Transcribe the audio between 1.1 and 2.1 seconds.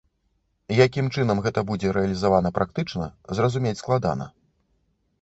чынам гэта будзе